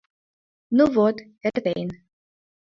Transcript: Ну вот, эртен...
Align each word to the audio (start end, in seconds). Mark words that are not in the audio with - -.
Ну 0.77 0.83
вот, 0.95 1.15
эртен... 1.47 1.87